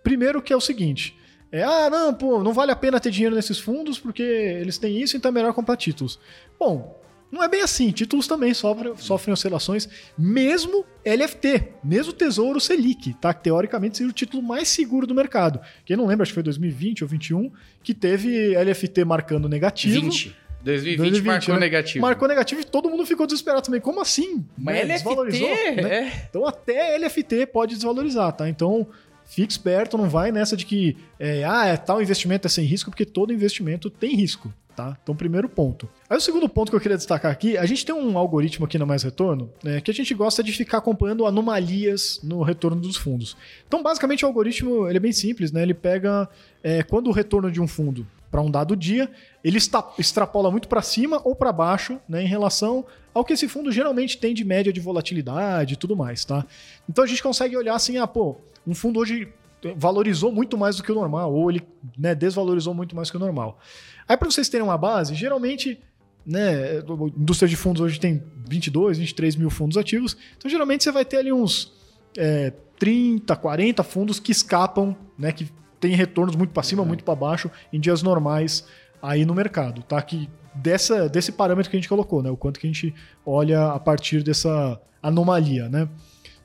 Primeiro 0.02 0.40
que 0.40 0.52
é 0.52 0.56
o 0.56 0.60
seguinte: 0.60 1.16
é, 1.50 1.62
ah, 1.62 1.90
não, 1.90 2.14
pô, 2.14 2.42
não 2.42 2.52
vale 2.52 2.70
a 2.70 2.76
pena 2.76 3.00
ter 3.00 3.10
dinheiro 3.10 3.34
nesses 3.34 3.58
fundos 3.58 3.98
porque 3.98 4.22
eles 4.22 4.78
têm 4.78 5.00
isso, 5.00 5.16
então 5.16 5.30
é 5.30 5.32
melhor 5.32 5.52
comprar 5.52 5.76
títulos. 5.76 6.18
Bom, 6.58 6.99
não 7.30 7.42
é 7.42 7.48
bem 7.48 7.62
assim. 7.62 7.90
Títulos 7.90 8.26
também 8.26 8.52
sofrem, 8.52 8.96
sofrem 8.96 9.32
oscilações, 9.32 9.88
mesmo 10.18 10.84
LFT, 11.04 11.74
mesmo 11.82 12.12
Tesouro 12.12 12.60
Selic, 12.60 13.14
tá? 13.14 13.32
Que 13.32 13.44
teoricamente 13.44 13.98
seria 13.98 14.10
o 14.10 14.14
título 14.14 14.42
mais 14.42 14.68
seguro 14.68 15.06
do 15.06 15.14
mercado. 15.14 15.60
Quem 15.84 15.96
não 15.96 16.06
lembra, 16.06 16.22
acho 16.22 16.32
que 16.32 16.34
foi 16.34 16.42
2020 16.42 17.04
ou 17.04 17.08
2021, 17.08 17.52
que 17.82 17.94
teve 17.94 18.54
LFT 18.56 19.04
marcando 19.04 19.48
negativo. 19.48 20.00
20. 20.00 20.36
2020, 20.62 20.98
2020 20.98 21.26
marcou 21.26 21.54
né? 21.54 21.60
negativo. 21.60 22.02
Marcou 22.02 22.28
negativo 22.28 22.60
e 22.60 22.64
todo 22.64 22.90
mundo 22.90 23.06
ficou 23.06 23.26
desesperado 23.26 23.64
também. 23.64 23.80
Como 23.80 24.00
assim? 24.00 24.44
Mas 24.58 24.76
né? 24.76 24.82
LFT, 24.82 24.92
Desvalorizou, 24.92 25.48
né? 25.48 25.82
é. 25.82 26.26
Então 26.28 26.46
até 26.46 26.98
LFT 26.98 27.46
pode 27.46 27.74
desvalorizar, 27.74 28.32
tá? 28.32 28.48
Então 28.48 28.86
fique 29.24 29.52
esperto, 29.52 29.96
não 29.96 30.08
vai 30.08 30.32
nessa 30.32 30.56
de 30.56 30.66
que 30.66 30.96
é, 31.18 31.44
ah, 31.44 31.66
é, 31.66 31.76
tal 31.76 32.02
investimento 32.02 32.46
é 32.46 32.50
sem 32.50 32.64
risco, 32.64 32.90
porque 32.90 33.06
todo 33.06 33.32
investimento 33.32 33.88
tem 33.88 34.14
risco. 34.14 34.52
Tá? 34.80 34.96
Então, 35.02 35.14
primeiro 35.14 35.46
ponto. 35.46 35.86
Aí 36.08 36.16
o 36.16 36.20
segundo 36.22 36.48
ponto 36.48 36.70
que 36.70 36.76
eu 36.76 36.80
queria 36.80 36.96
destacar 36.96 37.30
aqui, 37.30 37.54
a 37.58 37.66
gente 37.66 37.84
tem 37.84 37.94
um 37.94 38.16
algoritmo 38.16 38.64
aqui 38.64 38.78
na 38.78 38.86
Mais 38.86 39.02
Retorno, 39.02 39.52
né, 39.62 39.78
que 39.78 39.90
a 39.90 39.94
gente 39.94 40.14
gosta 40.14 40.42
de 40.42 40.52
ficar 40.52 40.78
acompanhando 40.78 41.26
anomalias 41.26 42.18
no 42.22 42.42
retorno 42.42 42.80
dos 42.80 42.96
fundos. 42.96 43.36
Então, 43.68 43.82
basicamente, 43.82 44.24
o 44.24 44.28
algoritmo 44.28 44.88
ele 44.88 44.96
é 44.96 45.00
bem 45.00 45.12
simples, 45.12 45.52
né? 45.52 45.60
Ele 45.60 45.74
pega 45.74 46.26
é, 46.64 46.82
quando 46.82 47.08
o 47.08 47.12
retorno 47.12 47.52
de 47.52 47.60
um 47.60 47.68
fundo 47.68 48.06
para 48.30 48.40
um 48.40 48.50
dado 48.50 48.74
dia, 48.74 49.10
ele 49.44 49.58
extrapola 49.98 50.50
muito 50.50 50.66
para 50.66 50.80
cima 50.80 51.20
ou 51.24 51.36
para 51.36 51.52
baixo, 51.52 52.00
né, 52.08 52.22
em 52.22 52.26
relação 52.26 52.86
ao 53.12 53.22
que 53.22 53.34
esse 53.34 53.48
fundo 53.48 53.70
geralmente 53.70 54.16
tem 54.16 54.32
de 54.32 54.46
média 54.46 54.72
de 54.72 54.80
volatilidade 54.80 55.74
e 55.74 55.76
tudo 55.76 55.94
mais, 55.94 56.24
tá? 56.24 56.46
Então 56.88 57.04
a 57.04 57.06
gente 57.06 57.22
consegue 57.22 57.54
olhar 57.54 57.74
assim, 57.74 57.98
ah, 57.98 58.06
pô, 58.06 58.38
um 58.66 58.74
fundo 58.74 58.98
hoje 58.98 59.28
valorizou 59.76 60.32
muito 60.32 60.56
mais 60.56 60.76
do 60.76 60.82
que 60.82 60.92
o 60.92 60.94
normal, 60.94 61.32
ou 61.32 61.50
ele 61.50 61.62
né, 61.98 62.14
desvalorizou 62.14 62.74
muito 62.74 62.94
mais 62.94 63.10
que 63.10 63.16
o 63.16 63.20
normal. 63.20 63.58
Aí, 64.08 64.16
para 64.16 64.30
vocês 64.30 64.48
terem 64.48 64.66
uma 64.66 64.78
base, 64.78 65.14
geralmente, 65.14 65.78
né, 66.26 66.78
a 66.78 67.20
indústria 67.20 67.48
de 67.48 67.56
fundos 67.56 67.80
hoje 67.80 68.00
tem 68.00 68.22
22, 68.48 68.98
23 68.98 69.36
mil 69.36 69.50
fundos 69.50 69.76
ativos, 69.76 70.16
então 70.36 70.50
geralmente 70.50 70.84
você 70.84 70.92
vai 70.92 71.04
ter 71.04 71.18
ali 71.18 71.32
uns 71.32 71.72
é, 72.16 72.52
30, 72.78 73.36
40 73.36 73.82
fundos 73.82 74.18
que 74.18 74.32
escapam, 74.32 74.96
né, 75.18 75.32
que 75.32 75.48
tem 75.80 75.94
retornos 75.94 76.36
muito 76.36 76.50
para 76.50 76.62
cima, 76.62 76.82
uhum. 76.82 76.88
muito 76.88 77.02
para 77.02 77.14
baixo, 77.14 77.50
em 77.72 77.80
dias 77.80 78.02
normais 78.02 78.66
aí 79.02 79.24
no 79.24 79.34
mercado, 79.34 79.82
tá? 79.82 80.00
Que 80.02 80.28
dessa, 80.54 81.08
desse 81.08 81.32
parâmetro 81.32 81.70
que 81.70 81.76
a 81.76 81.80
gente 81.80 81.88
colocou, 81.88 82.22
né? 82.22 82.30
O 82.30 82.36
quanto 82.36 82.60
que 82.60 82.66
a 82.66 82.70
gente 82.70 82.94
olha 83.24 83.68
a 83.68 83.80
partir 83.80 84.22
dessa 84.22 84.80
anomalia, 85.02 85.68
né? 85.68 85.88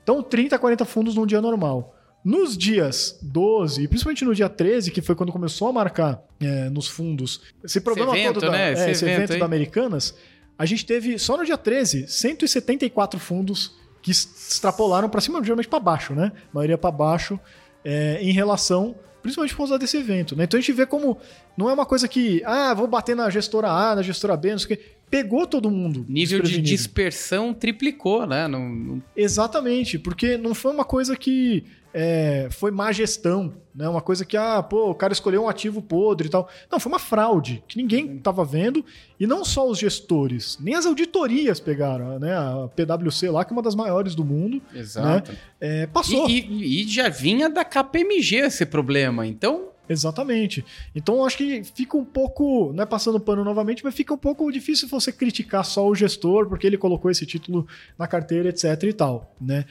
Então, 0.02 0.22
30, 0.22 0.58
40 0.58 0.84
fundos 0.84 1.14
num 1.14 1.26
dia 1.26 1.42
normal. 1.42 1.95
Nos 2.26 2.58
dias 2.58 3.16
12, 3.22 3.84
e 3.84 3.86
principalmente 3.86 4.24
no 4.24 4.34
dia 4.34 4.48
13, 4.48 4.90
que 4.90 5.00
foi 5.00 5.14
quando 5.14 5.30
começou 5.30 5.68
a 5.68 5.72
marcar 5.72 6.20
é, 6.40 6.68
nos 6.68 6.88
fundos 6.88 7.40
esse 7.62 7.80
problema 7.80 8.10
Esse 8.16 8.20
evento, 8.20 8.34
todo 8.40 8.46
da, 8.46 8.50
né? 8.50 8.70
é, 8.70 8.72
Esse 8.72 8.90
esse 8.90 9.04
evento 9.04 9.30
evento, 9.30 9.38
da 9.38 9.44
Americanas, 9.44 10.12
a 10.58 10.66
gente 10.66 10.84
teve 10.84 11.20
só 11.20 11.36
no 11.36 11.44
dia 11.44 11.56
13 11.56 12.08
174 12.08 13.20
fundos 13.20 13.76
que 14.02 14.10
extrapolaram 14.10 15.08
para 15.08 15.20
cima, 15.20 15.40
geralmente 15.40 15.68
para 15.68 15.78
baixo, 15.78 16.16
né? 16.16 16.32
A 16.34 16.54
maioria 16.54 16.76
para 16.76 16.90
baixo 16.90 17.38
é, 17.84 18.18
em 18.20 18.32
relação, 18.32 18.96
principalmente 19.22 19.52
por 19.52 19.58
causa 19.58 19.78
desse 19.78 19.96
evento, 19.96 20.34
né? 20.34 20.42
Então 20.42 20.58
a 20.58 20.60
gente 20.60 20.72
vê 20.72 20.84
como 20.84 21.18
não 21.56 21.68
é 21.70 21.72
uma 21.72 21.86
coisa 21.86 22.06
que, 22.08 22.42
ah, 22.44 22.74
vou 22.74 22.86
bater 22.86 23.14
na 23.16 23.28
gestora 23.30 23.68
A, 23.70 23.94
na 23.96 24.02
gestora 24.02 24.36
B, 24.36 24.50
não 24.52 24.58
sei 24.58 24.74
o 24.74 24.78
quê. 24.78 24.84
Pegou 25.08 25.46
todo 25.46 25.70
mundo. 25.70 26.04
Nível 26.08 26.40
de 26.42 26.60
dispersão 26.60 27.54
triplicou, 27.54 28.26
né? 28.26 28.48
Não, 28.48 28.68
não- 28.68 29.02
Exatamente, 29.16 29.98
porque 29.98 30.36
não 30.36 30.52
foi 30.54 30.72
uma 30.72 30.84
coisa 30.84 31.14
que 31.16 31.62
é, 31.94 32.48
foi 32.50 32.70
má 32.70 32.90
gestão, 32.92 33.54
né? 33.74 33.88
Uma 33.88 34.02
coisa 34.02 34.24
que, 34.24 34.36
ah, 34.36 34.62
pô, 34.62 34.90
o 34.90 34.94
cara 34.94 35.12
escolheu 35.12 35.44
um 35.44 35.48
ativo 35.48 35.80
podre 35.80 36.26
e 36.26 36.30
tal. 36.30 36.48
Não, 36.70 36.80
foi 36.80 36.90
uma 36.92 36.98
fraude 36.98 37.62
que 37.68 37.78
ninguém 37.78 38.16
estava 38.16 38.44
vendo, 38.44 38.84
e 39.18 39.26
não 39.28 39.44
só 39.44 39.66
os 39.66 39.78
gestores, 39.78 40.58
nem 40.60 40.74
as 40.74 40.84
auditorias 40.84 41.60
pegaram, 41.60 42.18
né? 42.18 42.34
A 42.36 42.68
PwC 42.74 43.30
lá, 43.30 43.44
que 43.44 43.52
é 43.52 43.54
uma 43.56 43.62
das 43.62 43.74
maiores 43.76 44.14
do 44.14 44.24
mundo, 44.24 44.60
Exato. 44.74 45.32
é, 45.60 45.86
passou. 45.86 46.28
E, 46.28 46.40
e- 46.40 46.82
e 46.82 46.88
já 46.88 47.08
vinha 47.08 47.48
da 47.48 47.64
KPMG 47.64 48.36
esse 48.38 48.66
problema. 48.66 49.26
Então, 49.26 49.68
Exatamente. 49.88 50.64
Então 50.94 51.24
acho 51.24 51.36
que 51.36 51.62
fica 51.62 51.96
um 51.96 52.04
pouco, 52.04 52.72
não 52.72 52.82
é 52.82 52.86
passando 52.86 53.20
pano 53.20 53.44
novamente, 53.44 53.84
mas 53.84 53.94
fica 53.94 54.12
um 54.12 54.18
pouco 54.18 54.50
difícil 54.50 54.88
você 54.88 55.12
criticar 55.12 55.64
só 55.64 55.86
o 55.86 55.94
gestor, 55.94 56.48
porque 56.48 56.66
ele 56.66 56.76
colocou 56.76 57.10
esse 57.10 57.24
título 57.24 57.66
na 57.98 58.06
carteira, 58.06 58.48
etc 58.48 58.82
e 58.82 58.92
tal, 58.92 59.34
né? 59.40 59.64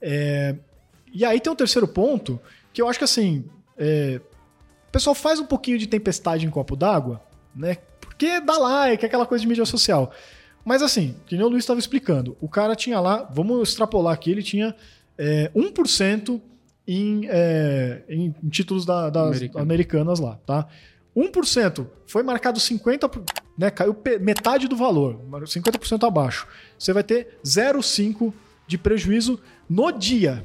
É, 0.00 0.56
E 1.12 1.24
aí 1.24 1.40
tem 1.40 1.52
um 1.52 1.56
terceiro 1.56 1.86
ponto, 1.88 2.40
que 2.72 2.82
eu 2.82 2.88
acho 2.88 2.98
que 2.98 3.04
assim, 3.04 3.44
é, 3.78 4.20
o 4.88 4.92
pessoal 4.92 5.14
faz 5.14 5.40
um 5.40 5.46
pouquinho 5.46 5.78
de 5.78 5.86
tempestade 5.86 6.46
em 6.46 6.50
copo 6.50 6.76
d'água, 6.76 7.22
né? 7.54 7.78
Porque 8.00 8.40
dá 8.40 8.58
like, 8.58 9.06
aquela 9.06 9.26
coisa 9.26 9.42
de 9.42 9.48
mídia 9.48 9.64
social. 9.64 10.12
Mas 10.64 10.82
assim, 10.82 11.16
que 11.26 11.34
nem 11.34 11.44
o 11.44 11.48
Luiz 11.48 11.64
estava 11.64 11.80
explicando, 11.80 12.36
o 12.40 12.48
cara 12.48 12.76
tinha 12.76 13.00
lá, 13.00 13.28
vamos 13.32 13.70
extrapolar 13.70 14.14
aqui, 14.14 14.30
ele 14.30 14.42
tinha 14.42 14.74
é, 15.18 15.50
1% 15.54 16.40
em, 16.86 17.26
é, 17.28 18.02
em, 18.08 18.34
em 18.42 18.48
títulos 18.48 18.84
da- 18.84 19.08
das 19.10 19.28
Americano. 19.36 19.62
americanas 19.62 20.18
lá, 20.20 20.38
tá? 20.46 20.66
1% 21.16 21.86
foi 22.06 22.22
marcado 22.22 22.58
50%, 22.58 23.08
por- 23.08 23.22
né? 23.56 23.70
Caiu 23.70 23.96
metade 24.20 24.66
do 24.66 24.76
valor, 24.76 25.20
50% 25.46 26.06
abaixo. 26.06 26.46
Você 26.78 26.92
vai 26.92 27.02
ter 27.04 27.38
0,5% 27.44 28.32
de 28.66 28.78
prejuízo 28.78 29.38
no 29.68 29.90
dia. 29.92 30.44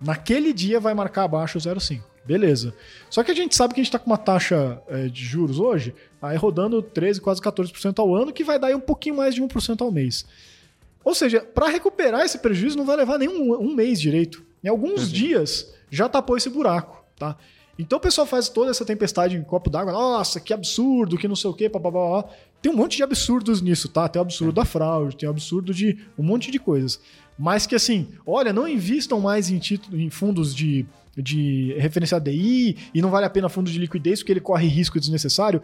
Naquele 0.00 0.52
dia 0.52 0.78
vai 0.80 0.94
marcar 0.94 1.24
abaixo 1.24 1.58
0,5%. 1.58 2.02
Beleza. 2.24 2.74
Só 3.08 3.22
que 3.24 3.30
a 3.30 3.34
gente 3.34 3.56
sabe 3.56 3.72
que 3.72 3.80
a 3.80 3.82
gente 3.82 3.88
está 3.88 3.98
com 3.98 4.10
uma 4.10 4.18
taxa 4.18 4.82
é, 4.86 5.08
de 5.08 5.24
juros 5.24 5.58
hoje, 5.58 5.94
aí 6.20 6.36
rodando 6.36 6.82
13, 6.82 7.20
quase 7.22 7.40
14% 7.40 7.98
ao 8.00 8.14
ano, 8.14 8.32
que 8.32 8.44
vai 8.44 8.58
dar 8.58 8.66
aí 8.66 8.74
um 8.74 8.80
pouquinho 8.80 9.16
mais 9.16 9.34
de 9.34 9.40
1% 9.42 9.80
ao 9.80 9.90
mês. 9.90 10.26
Ou 11.02 11.14
seja, 11.14 11.40
para 11.40 11.68
recuperar 11.68 12.20
esse 12.22 12.38
prejuízo 12.38 12.76
não 12.76 12.84
vai 12.84 12.96
levar 12.96 13.16
nem 13.18 13.28
um, 13.28 13.54
um 13.54 13.74
mês 13.74 13.98
direito. 13.98 14.44
Em 14.62 14.68
alguns 14.68 15.04
Uhum. 15.06 15.12
dias 15.12 15.72
já 15.90 16.08
tapou 16.08 16.36
esse 16.36 16.48
buraco, 16.50 17.04
tá? 17.18 17.36
Então 17.78 17.98
o 17.98 18.00
pessoal 18.00 18.26
faz 18.26 18.48
toda 18.48 18.70
essa 18.72 18.84
tempestade 18.84 19.36
em 19.36 19.42
copo 19.44 19.70
d'água. 19.70 19.92
Nossa, 19.92 20.40
que 20.40 20.52
absurdo, 20.52 21.16
que 21.16 21.28
não 21.28 21.36
sei 21.36 21.48
o 21.48 21.54
quê, 21.54 21.68
papapá. 21.68 22.28
Tem 22.60 22.72
um 22.72 22.76
monte 22.76 22.96
de 22.96 23.04
absurdos 23.04 23.62
nisso, 23.62 23.88
tá? 23.88 24.08
Tem 24.08 24.18
o 24.18 24.22
absurdo 24.24 24.52
da 24.52 24.64
fraude, 24.64 25.16
tem 25.16 25.28
o 25.28 25.30
absurdo 25.30 25.72
de 25.72 25.96
um 26.18 26.24
monte 26.24 26.50
de 26.50 26.58
coisas. 26.58 27.00
Mas 27.38 27.66
que 27.68 27.76
assim, 27.76 28.08
olha, 28.26 28.52
não 28.52 28.66
invistam 28.66 29.20
mais 29.20 29.48
em, 29.48 29.60
título, 29.60 29.96
em 30.00 30.10
fundos 30.10 30.52
de, 30.52 30.84
de 31.16 31.72
referência 31.78 32.18
DI 32.18 32.76
e 32.92 33.00
não 33.00 33.10
vale 33.10 33.26
a 33.26 33.30
pena 33.30 33.48
fundo 33.48 33.70
de 33.70 33.78
liquidez 33.78 34.18
porque 34.20 34.32
ele 34.32 34.40
corre 34.40 34.66
risco 34.66 34.98
desnecessário. 34.98 35.62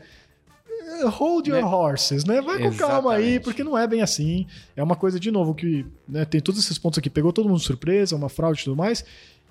Eh, 1.00 1.06
Hold 1.08 1.48
your 1.48 1.58
Né? 1.60 1.64
horses, 1.64 2.24
né? 2.24 2.40
Vai 2.40 2.58
com 2.62 2.72
calma 2.76 3.14
aí, 3.14 3.22
Exatamente. 3.22 3.40
porque 3.42 3.64
não 3.64 3.76
é 3.76 3.88
bem 3.88 4.02
assim. 4.02 4.46
É 4.76 4.82
uma 4.84 4.94
coisa, 4.94 5.18
de 5.18 5.32
novo, 5.32 5.52
que 5.52 5.84
né, 6.08 6.24
tem 6.24 6.40
todos 6.40 6.60
esses 6.60 6.78
pontos 6.78 6.98
aqui. 7.00 7.10
Pegou 7.10 7.32
todo 7.32 7.48
mundo 7.48 7.58
de 7.58 7.64
surpresa, 7.64 8.14
uma 8.14 8.28
fraude 8.28 8.60
e 8.60 8.64
tudo 8.64 8.76
mais. 8.76 9.04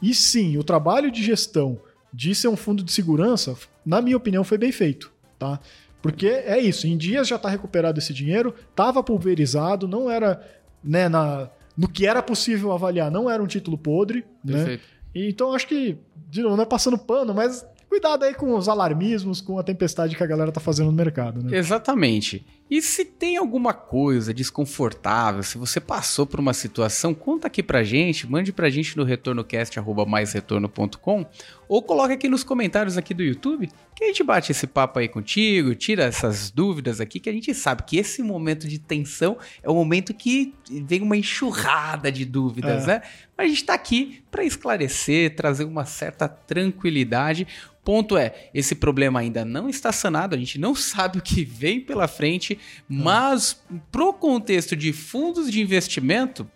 E 0.03 0.13
sim, 0.13 0.57
o 0.57 0.63
trabalho 0.63 1.09
de 1.09 1.23
gestão 1.23 1.79
de 2.13 2.35
ser 2.35 2.49
um 2.49 2.57
fundo 2.57 2.83
de 2.83 2.91
segurança, 2.91 3.55
na 3.85 4.01
minha 4.01 4.17
opinião, 4.17 4.43
foi 4.43 4.57
bem 4.57 4.71
feito, 4.71 5.09
tá? 5.39 5.61
Porque 6.01 6.27
é 6.27 6.59
isso, 6.59 6.85
em 6.85 6.97
dias 6.97 7.29
já 7.29 7.37
está 7.37 7.47
recuperado 7.47 7.97
esse 7.97 8.13
dinheiro, 8.13 8.53
estava 8.69 9.01
pulverizado, 9.01 9.87
não 9.87 10.11
era 10.11 10.45
né, 10.83 11.07
na, 11.07 11.49
no 11.77 11.87
que 11.87 12.05
era 12.05 12.21
possível 12.21 12.73
avaliar, 12.73 13.09
não 13.09 13.29
era 13.29 13.41
um 13.41 13.47
título 13.47 13.77
podre, 13.77 14.25
né? 14.43 14.53
perfeito. 14.53 14.83
E 15.15 15.29
Então 15.29 15.53
acho 15.53 15.65
que, 15.67 15.97
de 16.29 16.41
novo, 16.41 16.57
não 16.57 16.63
é 16.63 16.67
passando 16.67 16.97
pano, 16.97 17.33
mas 17.33 17.65
cuidado 17.93 18.23
aí 18.23 18.33
com 18.33 18.55
os 18.55 18.67
alarmismos, 18.67 19.39
com 19.39 19.59
a 19.59 19.63
tempestade 19.63 20.15
que 20.15 20.23
a 20.23 20.25
galera 20.25 20.51
tá 20.51 20.59
fazendo 20.59 20.87
no 20.87 20.91
mercado, 20.97 21.43
né? 21.43 21.55
Exatamente. 21.55 22.43
E 22.67 22.81
se 22.81 23.05
tem 23.05 23.37
alguma 23.37 23.71
coisa 23.71 24.33
desconfortável, 24.33 25.43
se 25.43 25.59
você 25.59 25.79
passou 25.79 26.25
por 26.25 26.39
uma 26.39 26.53
situação, 26.53 27.13
conta 27.13 27.45
aqui 27.45 27.61
pra 27.61 27.83
gente, 27.83 28.27
mande 28.27 28.51
pra 28.51 28.67
gente 28.67 28.97
no 28.97 29.03
retornocast@maisretorno.com 29.03 31.23
ou 31.67 31.83
coloque 31.83 32.13
aqui 32.13 32.27
nos 32.27 32.43
comentários 32.43 32.97
aqui 32.97 33.13
do 33.13 33.21
YouTube, 33.21 33.69
que 33.95 34.03
a 34.03 34.07
gente 34.07 34.23
bate 34.23 34.51
esse 34.51 34.65
papo 34.65 34.97
aí 34.97 35.07
contigo, 35.07 35.75
tira 35.75 36.03
essas 36.03 36.49
dúvidas 36.49 36.99
aqui, 36.99 37.19
que 37.19 37.29
a 37.29 37.33
gente 37.33 37.53
sabe 37.53 37.83
que 37.83 37.97
esse 37.97 38.23
momento 38.23 38.67
de 38.67 38.79
tensão 38.79 39.37
é 39.61 39.69
o 39.69 39.75
momento 39.75 40.11
que 40.13 40.53
vem 40.85 41.01
uma 41.03 41.15
enxurrada 41.15 42.11
de 42.11 42.25
dúvidas, 42.25 42.83
É. 42.83 42.87
né? 42.87 43.01
A 43.43 43.47
gente 43.47 43.63
tá 43.63 43.73
aqui 43.73 44.23
pra 44.31 44.43
esclarecer, 44.43 45.35
trazer 45.35 45.65
uma 45.65 45.85
certa 45.85 46.27
tranquilidade. 46.27 47.47
Ponto 47.83 48.15
é, 48.17 48.49
esse 48.53 48.75
problema 48.75 49.19
ainda 49.19 49.43
não 49.43 49.67
está 49.67 49.91
sanado, 49.91 50.35
a 50.35 50.37
gente 50.37 50.57
não 50.57 50.73
sabe 50.73 51.17
o 51.17 51.21
que 51.21 51.43
vem 51.43 51.81
pela 51.81 52.07
frente, 52.07 52.57
mas 52.87 53.61
pro 53.91 54.13
contexto 54.13 54.75
de 54.75 54.93
fundos 54.93 55.51
de 55.51 55.61
investimento, 55.61 56.49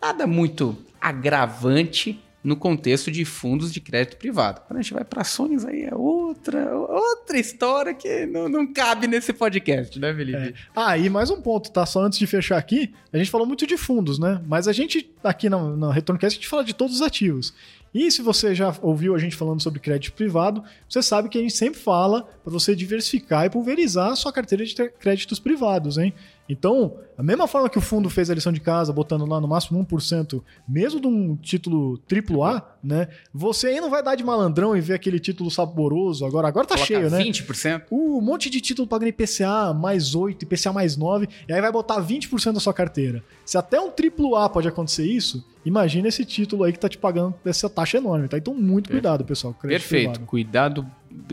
nada 0.00 0.24
muito 0.26 0.78
agravante 1.00 2.22
no 2.42 2.56
contexto 2.56 3.10
de 3.10 3.24
fundos 3.24 3.72
de 3.72 3.80
crédito 3.80 4.16
privado. 4.16 4.62
Quando 4.66 4.78
a 4.78 4.82
gente 4.82 4.92
vai 4.92 5.04
para 5.04 5.22
ações 5.22 5.64
aí 5.64 5.84
é 5.84 5.94
outra 5.94 6.74
outra 6.76 7.38
história 7.38 7.94
que 7.94 8.26
não, 8.26 8.48
não 8.48 8.72
cabe 8.72 9.06
nesse 9.06 9.32
podcast, 9.32 9.98
né, 9.98 10.12
Felipe? 10.14 10.54
Ah, 10.74 10.98
e 10.98 11.08
mais 11.08 11.30
um 11.30 11.40
ponto, 11.40 11.70
tá? 11.70 11.86
Só 11.86 12.00
antes 12.00 12.18
de 12.18 12.26
fechar 12.26 12.58
aqui, 12.58 12.92
a 13.12 13.18
gente 13.18 13.30
falou 13.30 13.46
muito 13.46 13.66
de 13.66 13.76
fundos, 13.76 14.18
né? 14.18 14.40
Mas 14.46 14.66
a 14.66 14.72
gente, 14.72 15.10
aqui 15.22 15.48
na, 15.48 15.76
na 15.76 15.92
RetornoCast, 15.92 16.36
a 16.36 16.40
gente 16.40 16.48
fala 16.48 16.64
de 16.64 16.74
todos 16.74 16.96
os 16.96 17.02
ativos. 17.02 17.54
E 17.94 18.10
se 18.10 18.22
você 18.22 18.54
já 18.54 18.74
ouviu 18.80 19.14
a 19.14 19.18
gente 19.18 19.36
falando 19.36 19.62
sobre 19.62 19.78
crédito 19.78 20.14
privado, 20.14 20.64
você 20.88 21.02
sabe 21.02 21.28
que 21.28 21.38
a 21.38 21.42
gente 21.42 21.54
sempre 21.54 21.78
fala 21.78 22.22
para 22.22 22.52
você 22.52 22.74
diversificar 22.74 23.44
e 23.44 23.50
pulverizar 23.50 24.12
a 24.12 24.16
sua 24.16 24.32
carteira 24.32 24.64
de 24.64 24.74
créditos 24.98 25.38
privados, 25.38 25.98
hein? 25.98 26.14
Então, 26.48 26.96
a 27.16 27.22
mesma 27.22 27.46
forma 27.46 27.68
que 27.68 27.78
o 27.78 27.80
fundo 27.80 28.10
fez 28.10 28.28
a 28.28 28.34
lição 28.34 28.52
de 28.52 28.60
casa, 28.60 28.92
botando 28.92 29.24
lá 29.24 29.40
no 29.40 29.46
máximo 29.46 29.84
1%, 29.84 30.42
mesmo 30.68 31.00
de 31.00 31.06
um 31.06 31.36
título 31.36 32.00
AAA, 32.10 32.62
né? 32.82 33.08
Você 33.32 33.68
aí 33.68 33.80
não 33.80 33.88
vai 33.88 34.02
dar 34.02 34.14
de 34.16 34.24
malandrão 34.24 34.76
e 34.76 34.80
ver 34.80 34.94
aquele 34.94 35.20
título 35.20 35.50
saboroso 35.50 36.26
agora. 36.26 36.48
Agora 36.48 36.66
tá 36.66 36.74
Coloca 36.74 36.86
cheio, 36.86 37.10
né? 37.10 37.22
20%. 37.22 37.84
Uh, 37.90 38.18
um 38.18 38.20
monte 38.20 38.50
de 38.50 38.60
título 38.60 38.88
pagando 38.88 39.08
IPCA 39.08 39.72
mais 39.72 40.14
8, 40.14 40.42
IPCA 40.42 40.72
mais 40.72 40.96
9, 40.96 41.28
e 41.48 41.52
aí 41.52 41.60
vai 41.60 41.70
botar 41.70 42.00
20% 42.02 42.52
da 42.52 42.60
sua 42.60 42.74
carteira. 42.74 43.22
Se 43.44 43.56
até 43.56 43.80
um 43.80 43.88
AAA 43.88 44.48
pode 44.48 44.66
acontecer 44.66 45.06
isso, 45.06 45.44
imagina 45.64 46.08
esse 46.08 46.24
título 46.24 46.64
aí 46.64 46.72
que 46.72 46.78
tá 46.78 46.88
te 46.88 46.98
pagando 46.98 47.34
essa 47.44 47.70
taxa 47.70 47.98
enorme, 47.98 48.28
tá? 48.28 48.36
Então, 48.36 48.52
muito 48.54 48.90
cuidado, 48.90 49.24
pessoal. 49.24 49.54
Perfeito. 49.54 50.12
privado. 50.12 50.26
Cuidado 50.26 50.86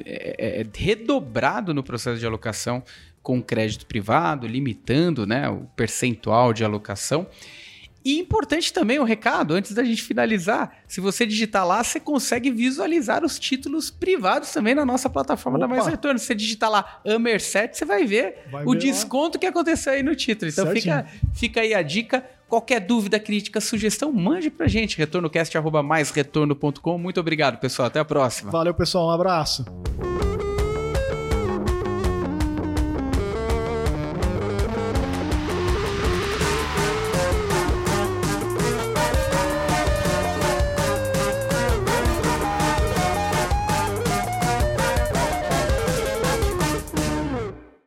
é, 0.05 0.61
é, 0.61 0.67
redobrado 0.75 1.73
no 1.73 1.83
processo 1.83 2.19
de 2.19 2.25
alocação 2.25 2.83
com 3.21 3.41
crédito 3.41 3.85
privado, 3.85 4.47
limitando 4.47 5.27
né, 5.27 5.49
o 5.49 5.67
percentual 5.75 6.53
de 6.53 6.63
alocação. 6.63 7.27
E 8.03 8.17
importante 8.17 8.71
também 8.71 8.97
o 8.97 9.03
recado, 9.03 9.53
antes 9.53 9.73
da 9.73 9.83
gente 9.83 10.01
finalizar, 10.01 10.71
se 10.87 11.01
você 11.01 11.25
digitar 11.25 11.67
lá, 11.67 11.83
você 11.83 11.99
consegue 11.99 12.49
visualizar 12.49 13.25
os 13.25 13.37
títulos 13.37 13.91
privados 13.91 14.51
também 14.51 14.73
na 14.73 14.85
nossa 14.85 15.09
plataforma 15.09 15.59
da 15.59 15.65
Opa! 15.65 15.75
Mais 15.75 15.87
Retorno. 15.87 16.17
Se 16.17 16.25
você 16.27 16.33
digitar 16.33 16.71
lá 16.71 17.01
Amer 17.05 17.41
7, 17.41 17.77
você 17.77 17.83
vai 17.83 18.05
ver 18.05 18.45
Vai 18.49 18.63
o 18.63 18.71
ver 18.71 18.73
lá. 18.73 18.79
desconto 18.79 19.37
que 19.37 19.45
aconteceu 19.45 19.91
aí 19.91 20.01
no 20.01 20.15
título. 20.15 20.49
Então 20.49 20.65
fica, 20.71 21.05
fica 21.33 21.61
aí 21.61 21.73
a 21.73 21.81
dica. 21.81 22.23
Qualquer 22.47 22.79
dúvida, 22.79 23.19
crítica, 23.19 23.61
sugestão, 23.61 24.11
mande 24.11 24.49
pra 24.49 24.67
gente. 24.67 24.97
Retornocast.com. 24.97 26.97
Muito 26.97 27.19
obrigado, 27.19 27.59
pessoal. 27.59 27.89
Até 27.89 27.99
a 27.99 28.05
próxima. 28.05 28.49
Valeu, 28.49 28.73
pessoal. 28.73 29.09
Um 29.09 29.11
abraço. 29.11 29.65